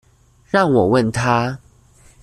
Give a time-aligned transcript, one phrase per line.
[0.47, 1.59] 讓我問他